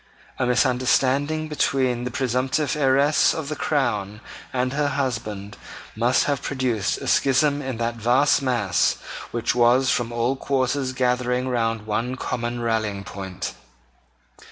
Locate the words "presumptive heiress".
2.09-3.35